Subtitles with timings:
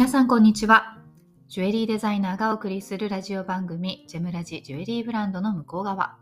[0.00, 0.96] 皆さんこんにちは。
[1.48, 6.16] ジュエリーデザイナーがお送りするラジオ番組、ジェムラジジュエリーブランドの向こう側。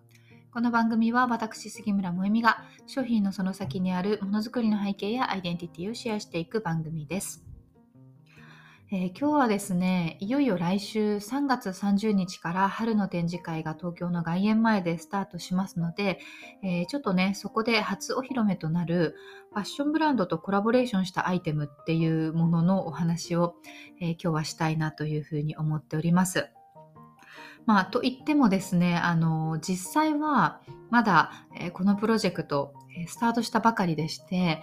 [0.53, 7.48] この番組は私、杉村萌実が商品のその先にあるものづくりの背景やアイデンティティをシェアしていく番組です。
[8.91, 16.21] えー、今日はですね、いよいよ来週3月30日から春の展示会が東京の外苑前でスタートしますので、
[16.63, 19.15] えー、ちょっとね、そこで初お披露目となる
[19.53, 23.57] ファッションブランドとコラボレーションしたアイテムっていうもののお話を、
[24.01, 26.49] えー、今日はしたいなというふうに思っております。
[27.67, 32.73] まあ、と言ってもですね、あの、実際はまだ、えー、このプロジェクト、
[33.07, 34.63] スタートしたばかりでして、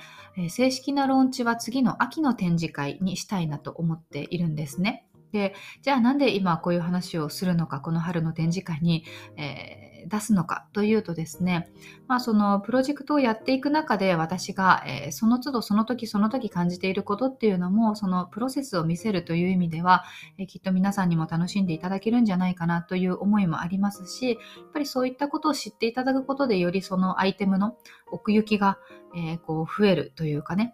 [0.50, 5.08] 正式なローンチは次の秋の展示会にしたいなと思っているんですね。
[5.32, 9.06] で、じゃあなんで今こういう話をするのか、この春の展示会に、
[9.38, 11.70] えー出すのかというとですね、
[12.08, 20.04] まあ、そのプロジェクトをやっていく中で私が、え、その都度その時その時感じていることっていうのもそのプロセスを見せるという意味では、
[20.38, 27.78] え、きっと皆さんにも楽しんでいただけるんじゃないかなという思いもありますしやっぱりそういったことを知っていただくことでよりそのアイテムの
[28.12, 28.78] 奥行きが、
[29.16, 30.74] え、こう増えるというかね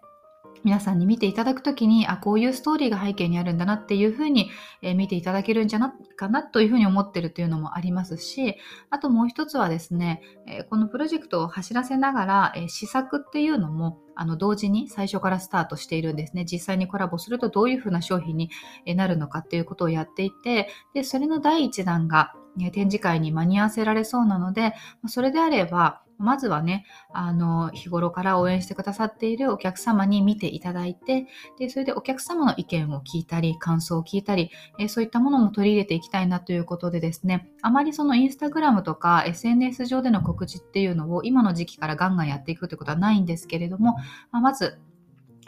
[0.64, 8.56] 皆さんに見ていただくときに、あ、こういうストーリーが背景にあるんだなっていうふうに、えー、見ていただけるんじゃないかなというふうに思ってるというのもありますし、
[8.90, 16.44] あともう一つはですね、えー、このプロジェクトを走らせながら、えー、試作っていうのも、あの、同時に最初からスタートしているんですね。
[16.44, 18.50] 実際にコラボするとどういうふうな商品に
[18.86, 22.34] なるのかっていうことをやっていて、で、それの第一弾が、
[22.72, 24.74] 展示会に間に合わせられそうなので、
[25.06, 31.26] それであれば、まずはね、あの、日頃から応援してくださっているお客様に見ていただいて、
[31.58, 43.96] で、それでお客様の意見を聞いたり、感想を聞いたり、えそういったものも取り入れていきたいなということでですね、あまりそのインスタグラムとか SNS 上での告知っていうのを今の時期からガンガンやっていくということはないんですけれども、
[44.30, 44.80] ままず、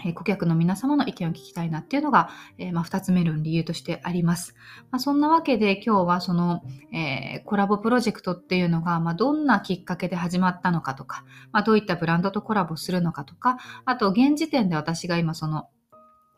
[0.04, 4.54] え顧客の皆様の意見を聞きたいなっていうのが、えー、まあ、2つ目の理由としてあります。
[4.90, 6.62] まあ、そんなわけで今日はその、
[6.92, 15.68] えー、コラボプロジェクトっていうのが、まあ、どんなきっかけで始まったのかとか、まどういったブランドとコラボするのかとか、あと現時点で私が今その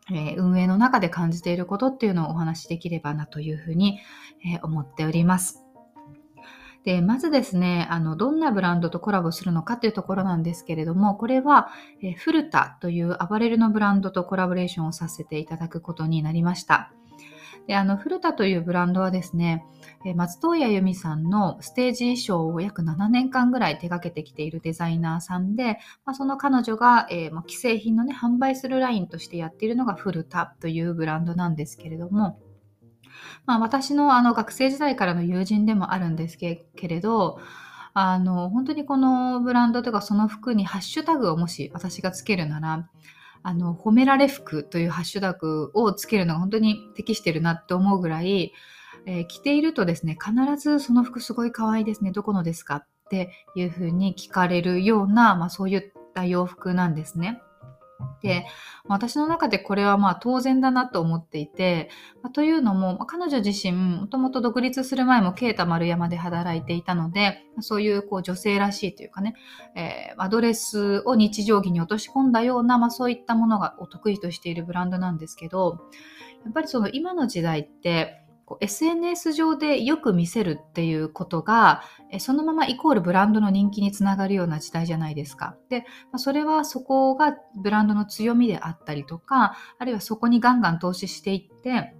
[0.09, 3.99] え、運営の中で感じていることっていうのをお話しできればなというふうに、
[4.45, 5.66] え、思っております。
[6.87, 11.67] で、まずですね、あの、どんなブランドとコラボするのかというところなんですけれども、これは、
[12.01, 16.93] えフルタというアパレルのブランドとコラボレーションをさせていただくことになりました。
[17.67, 19.65] で、あの、フルタというブランドはですね、
[20.15, 32.39] 松任谷由実さんのステージ衣装を約7年間ぐらい手掛けてきているデザイナーさんで、まあ、その彼女が、えー、ま既製品のね、販売するラインとしてやっているのがフルタというブランドなんですけれども、
[33.45, 37.39] まあ、私のあの学生時代からの友人でもあるんですけれど、
[37.93, 42.89] あの、本当にこのブランドとかその服にハッシュタグをもし私がつけるなら、
[43.41, 48.53] あの、褒められ服というハッシュタグをつけるのが本当に適してるなって思うぐらい、
[49.07, 57.41] えー、着ているとですね、必ずその服すごい可愛いですね、どこのですかっていうふうに聞かれるような、まあそういった洋服なんですね。
[58.21, 58.45] で、
[58.85, 61.89] 私の中でこれはまあ当然だなと思っていて、
[62.23, 69.35] ま、というのも、ま、彼女自身、もともと独立する前もケータ丸山で働いていたので、そういうこう女性らしいというかね、
[69.75, 75.79] えー、アドレスを日常着に落とし込んだような、まあ、そういったものがお得意としているブランドなんですけど、
[76.43, 78.26] やっぱりその今の時代って、
[78.61, 81.83] SNS 上でよく見せるっていうことが、
[82.19, 85.57] そのままイコールブランドの人気につながるような時代じゃないですか。
[85.69, 85.85] で、
[86.15, 91.93] それはそこがブランドの強みであったりとか、あるいはそこにガンガン投資していって、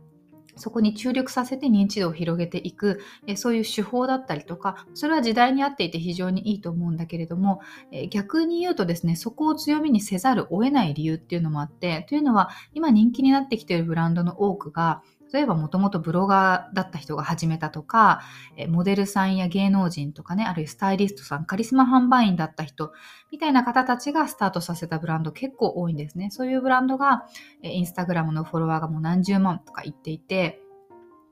[0.59, 2.99] そこに注力させて認知度を広げていく、
[3.35, 7.61] そういう手法だったりとか、それは時代に合っていて非常にいいと思うんだけれども、
[8.09, 18.21] 逆に言うとですね、そこを強みにせざるを得ない理由っていうのもあって、というのは、今人気になってきているブランドの多くが、例えばもともとブロガーだった人が始めたとか、
[18.69, 22.93] モデルさんや芸能人とかね、あるいはスタイリストさん、カリスマ販売員だった人、
[23.31, 26.29] みたいな方たちがスタートさせたブランド結構多いんですね。
[26.31, 27.25] そういうブランドが、
[27.61, 30.61] インスタグラムのフォロワーがもう何十万とか言っていて、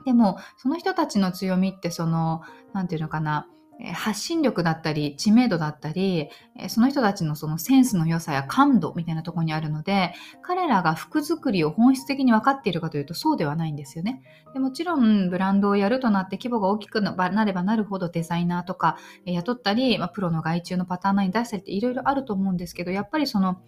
[0.06, 2.42] でも、その人たちの強みって、その、
[2.74, 3.48] なんていうのかな、
[3.94, 6.30] 発信力だったり知名度だったり
[6.70, 14.22] その人たちのそのセンスの良さや感度みたいなところにあるので彼らが服作りを本質的に分かっているかというとそうではないんですよね。
[14.54, 23.62] でもちろんブランドをやるとなって規模が大きくなればなるほどデザイナーとか雇ったり、まあ、プロの外注のパターンに出したりっていろいろあると思うんですけどやっぱりその、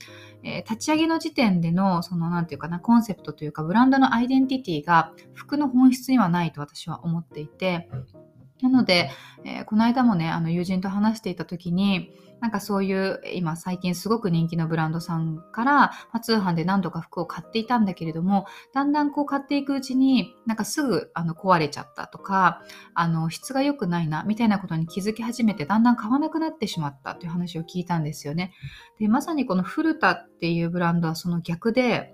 [0.43, 7.89] えー、立ち上げの時点でのその何て言うかなコンセプトというかブランドのアイデンティティが服の本質にはないと私は思っていて
[8.61, 9.11] なので、
[9.45, 22.61] えー、この間もね、あの友人と話していた時に、なんかそういう今最近すごく人気のブランドさんから、まあ、通販で何度か服を買っていたんだけれども、だんだんこう買っていくうちになんかすぐあの壊れちゃったとか、
[22.93, 28.53] あの質が良くないなみたいなことに気づき始めてだんだん買わなくなってしまったという話を聞いたんですよね。
[28.99, 32.13] で、まさにこの古田っていうブランドはその逆で、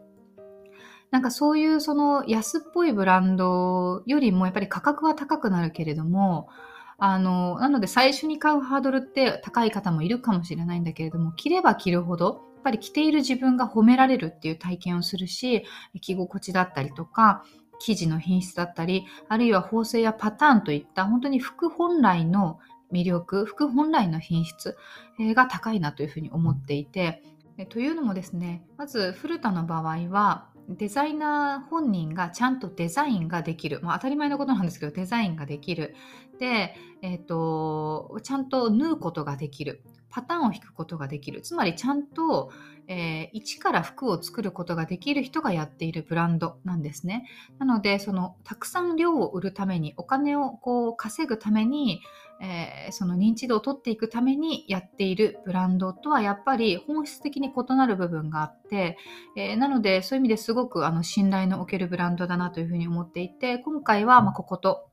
[1.13, 6.49] なんかそういうその安っぽいブランドよりもやっぱり価格は高くなるけれども、
[6.97, 15.65] あの、なので最初に買うハードルって高い方もいるかもしれないんだけれども、着れば着るほど、やっぱり着ている自分が褒められるっていう体験をするし、
[16.01, 17.43] 着心地だったりとか、
[17.77, 22.57] 生地の品質だったり、あるいは縫製やパターンといった本当に服本来の
[22.91, 24.75] 魅力、服本来の品質
[25.19, 27.21] が高いなというふうに思っていて、
[27.69, 33.79] というのもですね、まず古田の場合は、デザイナー本人がちゃんとデザインができる。
[33.81, 35.95] まあ、当たり前のことなんですけど、デザインができる。
[36.39, 39.83] で、えっ、ー、と、ちゃんと縫うことができる。
[40.13, 41.41] パターンを引くことができる。
[41.41, 42.51] つまりちゃんと、
[42.87, 47.25] えー、一から服を作ることができる人がやっているブランドなんですね。
[47.57, 52.01] なので、その、たくさん量を売るために、お金をこう稼ぐために、
[52.41, 58.97] えー、その認知度を取っていくためにやっているブランドとはやっぱり本質的に異なる部分があって、
[59.37, 64.89] えー、なのでそういう意味ですごくあの信頼のおけるブランドだなというふうに思っていて今回はまここと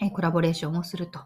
[0.00, 1.20] えコラボレーションをすると、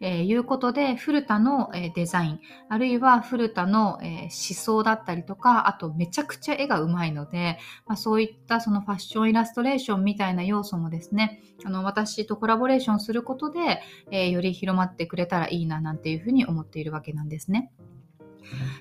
[0.00, 13.80] えいうことで、古田の、えデザイン、あるいは古田の、え思想だったりとか、あとめちゃくちゃ絵がうまいので、まあ、そういったそのファッションイラストレーションみたいな要素もですね、あの私とコラボレーションすることで、
[14.10, 17.72] えより広まってくれたらいいななんていうふうに思っているわけなんですね。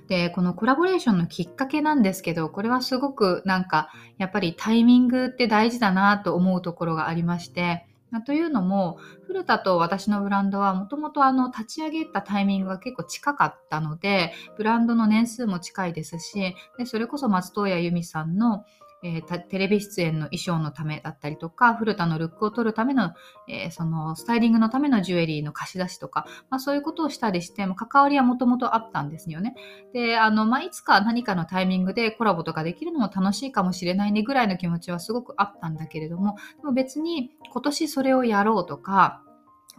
[0.08, 7.88] で、このコラボレーションのきっかけなんですけど、これはすごくなんか、やっぱりタイミングって大事だなと思うところがありまして、
[8.20, 18.66] というのも、古田と私のブランドはもともとあの立ち上げたタイミングが結構近かったので、ブランドの年数も近いですし、でそれこそ松任谷由実さんの
[19.04, 23.14] えー、テレビ出演の衣装のためだったりとか、古田のルックを取るための、
[23.48, 29.56] えー、そのスタイリングのためのジュエリーの貸し出しとか、まあ、そういうことをしたりして、関わりはもともとあったんですよね。
[29.94, 39.24] で、あの、まあ、いつか何かのタイミングでコラボとかできるのも楽しいかもしれないねぐらいの気持ちはすごくあったんだけれども、でも別に今年それをやろうとか、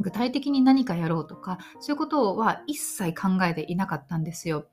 [0.01, 4.67] 具体的に何かやろうとか、そういうことは一切考えていなかったんですよ。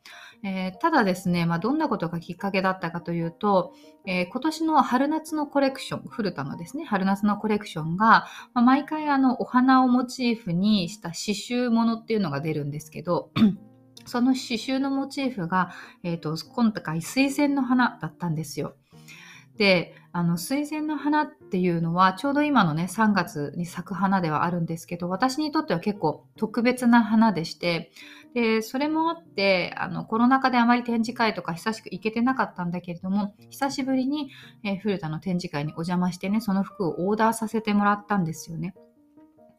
[0.43, 3.73] えー、ただですね、まあ、どんなことがきっかけだったかというと、
[4.05, 13.31] えー、今年の春夏のコレクション、古田のですね、春夏のコレクションが、まあ、毎回あのお花をモチーフにした刺繍ものっていうのが出るんですけど、
[14.05, 15.71] その刺繍のモチーフが、
[16.03, 18.75] えーと、今回水仙の花だったんですよ。
[19.59, 27.91] で、あの、水仙の花っていうのは、ちょうど今のね、3月に咲く花ではあるんですけど、私にとっては結構特別な花でして、
[28.33, 34.31] で、それもあって、あの、コロナ禍であまり展示会とか久しく行けてなかったんだけれども、久しぶりに、
[34.63, 38.75] えー、古田の展示会にお邪魔してね、その服をオーダーさせてもらったんですよね。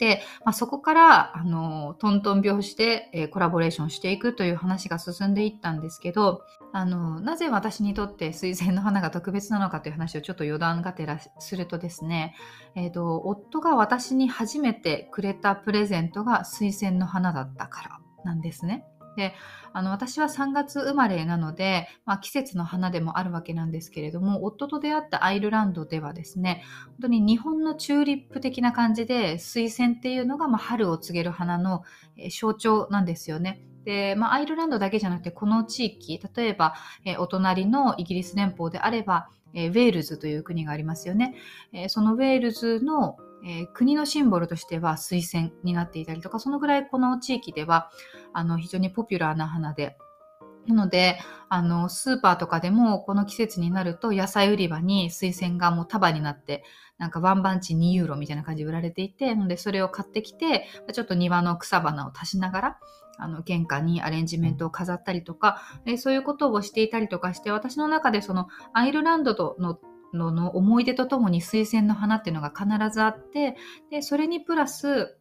[0.00, 6.42] で、まあ、そこから、あの、トントン拍子で、えー、コラボレーションしていくという話が進んでいったんですけど、
[6.72, 12.34] あの、なぜ私にとって水仙の花が特別なのかという話をちょっと余談がてらするとですね、
[12.74, 18.86] えっ、ー、と、夫が私に初めてくれたプレゼントが水仙の花だったからなんですね。
[19.16, 19.34] で
[19.72, 31.82] あの私は3月生まれなので、まあ、季節の花でもあるわけなんですけれども夫と出会ったアイルランドではですね本当に日本のチューリップ的な感じで水仙っていうのが、まあ、春を告げる花の、
[32.30, 33.62] 象徴なんですよね。
[33.84, 36.74] で、まあ、アイルランドだけじゃなくてこの地域例えば、
[37.04, 41.34] え、お隣のイギリス連邦であれば、え、ウェールズという国がありますよね。
[41.72, 47.90] えそのウェールズのえー、国のシンボルとしては水仙になっていたりとか、そのぐらいこの地域では
[48.32, 49.96] あの非常にポピュラーな花で、
[50.66, 51.18] なので、
[51.48, 56.64] あの、スーパーとかでもこの季節になると野菜売り場に水仙がもう束になって、
[56.98, 62.78] なんかワンバンチ2ユーロみたいな感じで売られていて、なのでそれを買ってきて、ちょっと庭の草花を足しながら、
[63.18, 65.62] あの、玄関にアレンジメントを飾ったりとか、
[65.98, 69.78] そういうことをしていたりとかして、私の中でそのアイルランドとの
[70.12, 73.56] のの思い出とともに水仙の花っていうのが必ずあって
[73.90, 75.16] でそれにプラス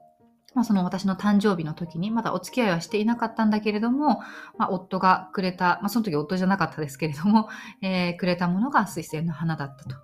[0.56, 4.22] まあ、その私の誕生日の時に、まだお付き合いはしていなかったんだけれども、
[4.58, 7.50] まあ、夫がくれた、まあ、その時夫じゃなかったですけれども、
[7.82, 9.96] えー、くれたものが水仙の花だったと。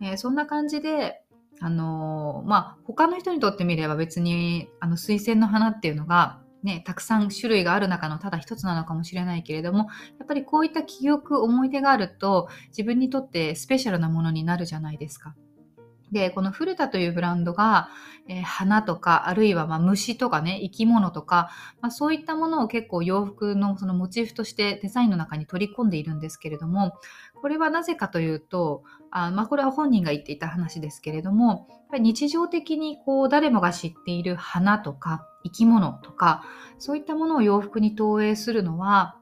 [0.00, 1.22] えー、そんな感じで、
[1.60, 9.88] あのー、まあ、他の人にとってみれば別に、あの、水仙の花っていうのが、ね、たくさん種類がある中のただ一つなのかもしれないけれども、
[10.18, 15.34] やっぱりこういった記憶、思い出があると、自分にとってスペシャルなものになるじゃないですか。
[16.12, 17.88] で、この古田というブランドが、
[18.28, 21.50] えー、花とか、あるいはま虫とかね、生き物とか、
[21.80, 26.92] まあ、そういったものを結構洋服のそのモチーフとしてデザインの中に取り込んでいるんですけれども、
[27.40, 36.44] これはなぜかというと、あまあ、これは本人が言っていた話ですけれども、やっぱり日常的にこう誰もが知っている花とか生き物とか、
[36.78, 39.16] そういったものを洋服に投影するのは、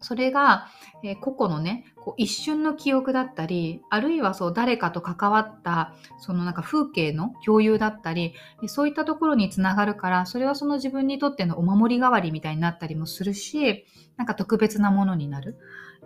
[0.00, 0.68] それが、
[1.02, 8.34] えー、個々のね、こう一瞬の記憶だったり、あるいはそう誰かと関わった、そのなんか風景の共有だったり、
[8.66, 13.86] そういったところにつながるから、それはその自分にとってのお守り代わりみたいになったりもするし、
[14.16, 15.58] なんか特別なものになる。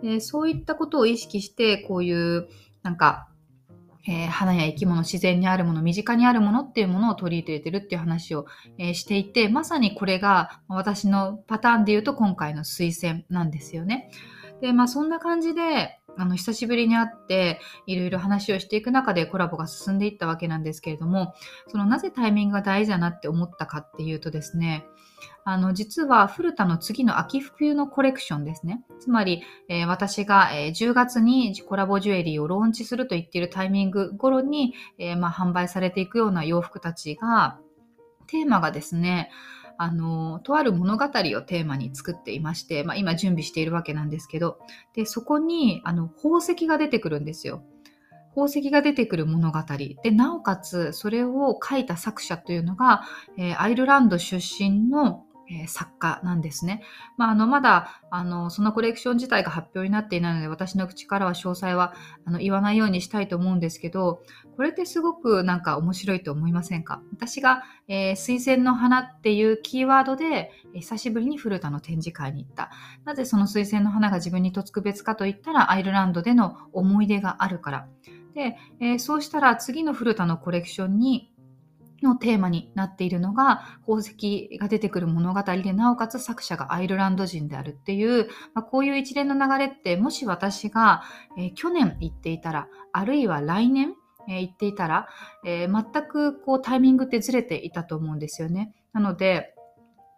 [0.03, 2.47] えー、そういったことを意識して、こういう、
[2.81, 3.29] なんか、
[4.05, 8.45] えー、花や生き物、自然にあるもの、身近にあるものっていうものを取り入れてるっていう話を、
[8.77, 14.11] えー、していて、まさにこれが私のパターンで言うと今回の推薦なんですよね。
[14.61, 21.33] で、まあそんな感じで、あの、久しぶりに会って、いろいろ話をしていく中でコラボが進んでいったわけなんですけれども、
[21.67, 24.85] そのなぜタイミングが大事だなって思ったかっていうとですね、
[25.45, 28.83] あの、実は古田の次の秋冬のコレクションですね。
[28.99, 37.59] つまり、えー、私が、えー、10月にコラボジュエリーをローンチすると言っているタイミング頃に、えー、まあ、販売されていくような洋服たちが、
[38.27, 39.31] テーマがですね、
[39.83, 44.57] あの、とある物語をテーマに作っていまして、まあ、今準備しているわけなんですけど、
[44.93, 47.63] で、そこに、あの、宝石が出てくるんですよ。
[48.29, 49.59] 宝石が出てくる物語。
[50.03, 53.03] で、なおかつ、それを書いた作者というのが、
[53.37, 56.81] えー、アイルランド出身のえ、作家なんですね。
[57.17, 61.93] まあ、あのまだあのそのコレクション自体が発表になっていないので私の口からは詳細は
[62.25, 64.23] あの言わないようにしたいと思うんですけど
[64.55, 67.01] これってすごくなんか面白いと思いませんか？
[67.11, 72.71] 私が、えー、水仙の花っていうキーワードで、え、久しぶりに古田の展示会に行った。
[73.03, 77.87] なぜその水仙の花が自分にと特別かといったらアイルランドでの思い出があるから。
[78.33, 81.32] で、えー、そうしたら次の古田のコレクションに
[82.03, 91.03] のテーマになっているのが宝石が出てくる物語でなおかつ作者がアイルランド人であるっていう、まあ、こういう一連の流れってもし私が、
[91.37, 93.93] えー、去年言っていたらあるいは来年、
[94.27, 95.07] えー、言っていたら、
[95.45, 98.73] えー、全くこうタイミングってずれていたと思うんですよね。
[98.93, 99.55] なので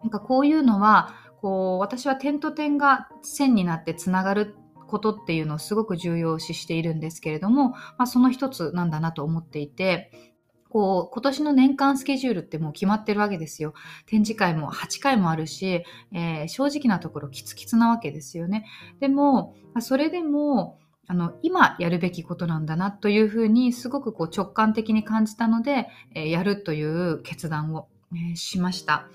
[0.01, 4.55] なんかこういうのはこう私は点と点が線になってつながる
[4.87, 10.34] ことっていうのをすごく重要視しているんですけれども、まあ、その一つなんだなと思っていて
[10.75, 13.73] こう、今年の年間スケジュールってもう決まってるわけですよ。
[14.07, 18.65] 展示会も8回もあるし、えー、正直なところキツキツなわけですよね。
[18.99, 20.77] でも、それでも、
[21.07, 29.07] あの、今やるべきことなんだなというふうにすごくこう直感的に感じたので、えー、やるという決断を、えー、しました。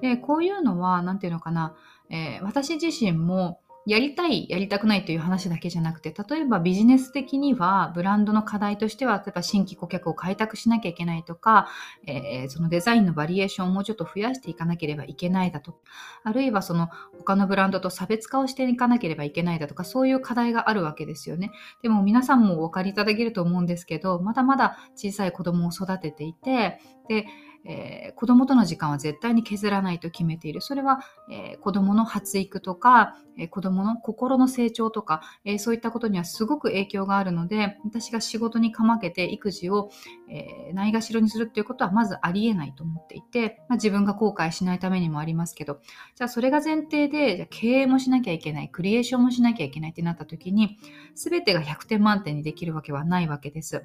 [0.00, 1.74] で、こういうのは、なんていうのかな、
[2.10, 11.68] え私自身もやりたい、やりたくないという話だけじゃなくて、例えばビジネス的には、ブランドの課題としては、例えば新規顧客を開拓しなきゃいけないとか、
[12.06, 15.78] えー、そのデザインのバリエーションをもうちょっと増やしていかなければいけないだとか、
[16.22, 21.50] あるいはその他のブランドと差別化をしていかなければいけないだとか、そういう課題があるわけですよね。
[21.80, 26.78] でも皆さんもお分かりいただけると思うんですけど、まだまだ小さい子供を育てていて、
[27.08, 27.24] で、
[27.68, 30.62] えー、子供との時間は絶対に削らないと決めている。
[30.62, 39.90] それは、えー、子供の発育とか、えー、子供の心の成長とか、えー、そういったことにはすごく影響があるので、私が仕事にかまけて育児を、
[40.30, 45.80] え、ないがしろにするっていうことはまずありえないと思っていて、まあ、自分が後悔しないためにもありますけど、
[46.16, 50.78] じゃあそれが前提で、じゃ経営もしなきゃいけない、クリエーションもしなきゃいけないってなった時に、
[51.14, 53.84] 全てが100点満点にできるわけはないわけです。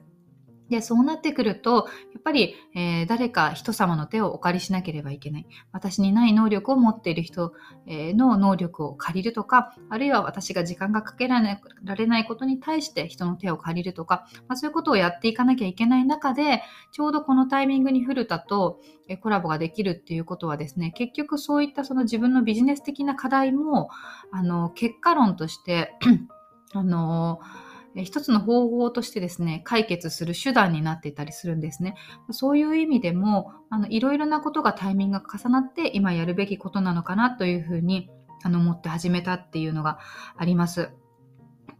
[0.73, 5.47] で、そうなってくると、やっぱり、えー、誰か人様の手をお借りしなければいけない。
[5.71, 7.53] 私にない能力を持っている人、
[7.85, 18.81] えー、の能力を借りるとか、あるいは私が時間がかけられないことに対して人の手を借りるとか、まあ、そういうことをやっていかなきゃいけない中で、ちょうどこのタイミングに古田と
[19.21, 23.89] コラボができるっていうことはですね、結局そういったその自分のビジネス的な課題も、
[24.31, 25.93] あの、結果論として
[26.73, 27.39] あの
[27.95, 31.95] 一つの方法としてですね、解決する手段になっていたりするんですね。
[32.31, 38.09] そういう意味でも、あのいろいろなことがタイミングが重なって今やるべきことなのかなというふうに
[38.43, 39.99] あの思って始めたっていうのが
[40.37, 40.89] あります。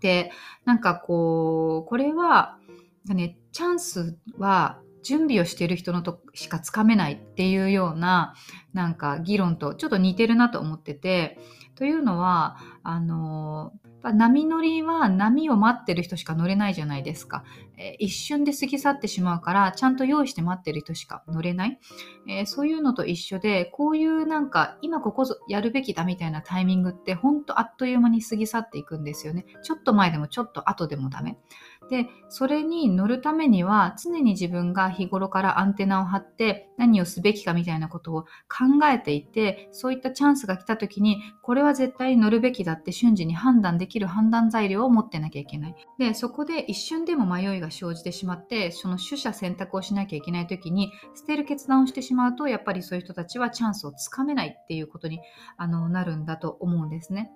[0.01, 0.32] で、
[0.65, 2.58] なんかこう、これは、
[3.05, 8.34] ね、チャンスは準備をしている人のとしかつかめないっていうような
[8.74, 11.38] なんか議論とちょっと似てるなと思ってて
[11.75, 13.74] というのはあの
[14.12, 17.45] 波乗りは波を待ってる人しか乗れないじゃないですか。
[17.77, 21.79] えー、一瞬で過ぎ去ってしまうから、ちゃんと用意して待ってる人しか乗れない。
[22.27, 29.45] えー、そういうのと一緒で、こういうなんか、今ここやるべきだみたいなタイミングって、ほんとあっという間に過ぎ去っていくんですよね。
[29.63, 31.38] ちょっと前でもちょっと後でもダメ。
[31.93, 45.75] で、それに乗るためには常に自分が日頃からアンテナを張って何をすべきかみたいなことを考えていて、そういったチャンスが来た時に、これは絶対に乗るべきだって瞬時に判断できる判断材料を持ってなきゃいけない。
[46.00, 55.19] で、そこで一瞬でも迷いが生じてしまって、その取捨選択をしなきゃいけない時に、捨てる決断をしてしまうと、やっぱりそういう人たちはチャンスをつかめないっていうことに
[55.57, 57.29] あのなるんだと思うんですね。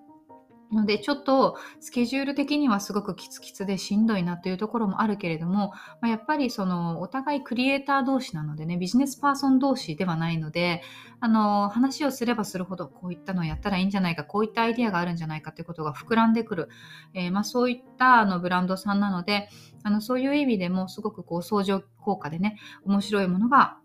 [0.72, 10.82] ので、ちょっとスケジュール的にはすごくキツキツでしんどいなというところもあるけれども、まあ、やっぱりそのお互いクリエイター同士なのでね、ビジネスパーソン同士ではないので、
[11.20, 16.68] あの、話をすればするほどこういったのをやったらいいんじゃないか、こういったアイディアがあるんじゃないかということが膨らんでくる、
[17.14, 19.48] えー、まあ、そういったあのブランドさんなので、
[19.82, 23.78] あのそういう意味でもすごくこう相乗効果でね、面白いものが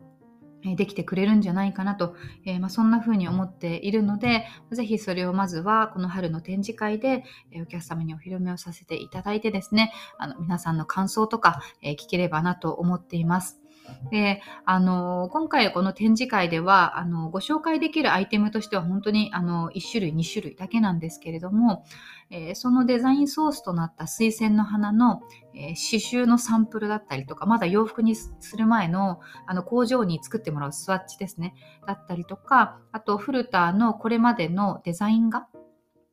[0.75, 2.15] できてくれるんじゃないかなと、
[2.45, 13.62] えー、まあ、そんな風に思っているので、ぜひそれをまずはこの春の展示会で、えお客様にお披露目をさせていただいてですね、あの皆さんの感想とか、え聞ければなと思っています。
[14.11, 21.85] で、あの、今回この展示会では、あの、ご紹介できるアイテムとしては本当に、あの、1種類、2種類だけなんですけれども、
[22.29, 25.21] えー、そのデザインソースとなった水仙の花の、
[25.53, 31.55] えー、刺繍のサンプルだったりとか、まだ洋服にする前の、あの、工場に作ってもらうスワッチですね、
[31.87, 35.47] だったりとか、あと、フルターのこれまでのデザイン画、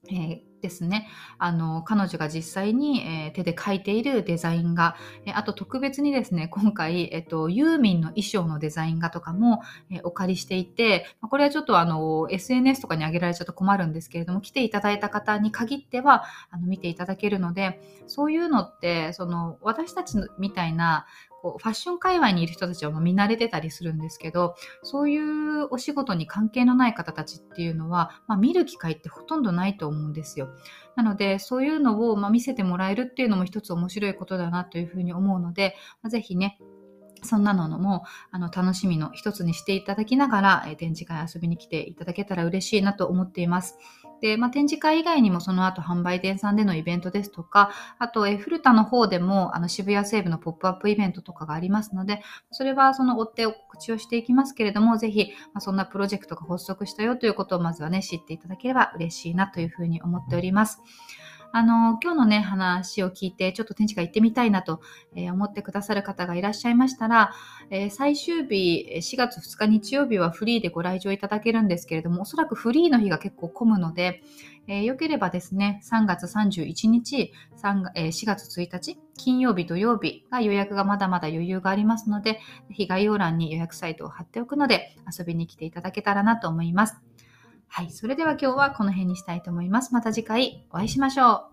[0.09, 1.09] えーですね。
[1.38, 21.07] あの、彼女が実際に、えー、手で描いているデザイン画、えー、あと特別にですね、今回、えっ、と、ユーミンの衣装のデザイン画とかも、え、お借りしていて、これはちょっとあの、SNS とかに上げられちゃうと困るんですけれども、来ていただいた方に限っては、あの、見ていただけるので、そういうのって、その、私たちみたいな、
[21.43, 30.49] こうファッション界隈にいる人たちは見慣れてたりするんですけどそういうお仕事に関係のない方たちっていうのは、まあ、見る機会ってほとんどないと思うんですよ。
[30.97, 36.59] なのでそういうのを、ま、見せてもらえるっていうのも一つ面白いことだなというふうに思うので、まあ、ぜひね
[37.23, 43.79] そんなのもあの楽しみの一つにしていただきながら、え展示会遊びに来ていただけたら嬉しいなと思っています。
[44.21, 60.80] で、まあ、展示会以外にもその後販売店さんでのイベントですとか、あと、えフルタの方でもあの渋谷西部のポップアップイベントとかがありますので、それはその追ってお口をしていきますけれども、ぜひ、まあ、そんなプロジェクトが発足したよということをまずはね、知っていただければ嬉しいなというふうに思っております。
[61.52, 64.80] あの、今日のね、話を聞いて、ちょっと展示会行ってみたいなと、
[65.17, 67.32] え、思ってくださる方がいらっしゃいましたら、
[67.71, 74.23] え、最終日、4月2日日曜日はフリーでご来場いただけるんですけれども、おそらくフリーの日が結構混むので、
[74.69, 87.02] えー、よければですね、3月31日、3、4月1日、金曜日、土曜日が予約がまだまだ余裕がありますので、ぜひ概要欄に予約サイトを貼っておくので、遊びに来ていただけたらなと思います。
[87.73, 87.91] はい。
[87.91, 89.95] それでは今日はこの辺にしたいと思います。
[89.95, 91.50] また次回お会いしましょう。